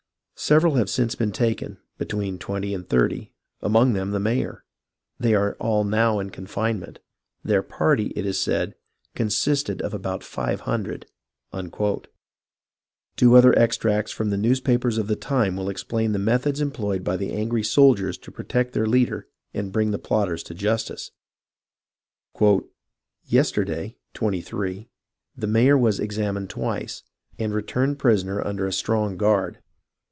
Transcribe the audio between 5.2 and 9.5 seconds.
are all now in confinement. Their party, it is said, con